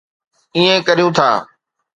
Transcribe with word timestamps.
ائين 0.57 0.77
ڪريون 0.87 1.09
ٿا 1.17 1.29